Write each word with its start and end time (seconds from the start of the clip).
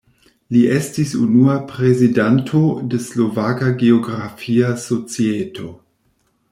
Li 0.53 0.61
estis 0.75 1.11
unua 1.23 1.57
prezidanto 1.73 2.63
de 2.93 3.01
Slovaka 3.11 3.71
geografia 3.85 4.75
societo. 4.87 5.73